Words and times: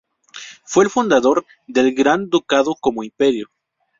Fue 0.63 0.83
el 0.83 0.89
fundador 0.89 1.45
del 1.67 1.93
Gran 1.93 2.27
Ducado 2.27 2.73
como 2.79 3.03
Imperio. 3.03 3.49